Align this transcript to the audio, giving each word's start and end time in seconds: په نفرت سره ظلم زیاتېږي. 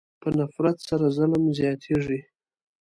په 0.21 0.27
نفرت 0.37 0.77
سره 0.89 1.05
ظلم 1.17 1.43
زیاتېږي. 1.59 2.19